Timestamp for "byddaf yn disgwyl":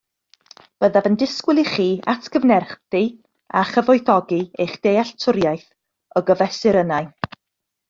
0.83-1.61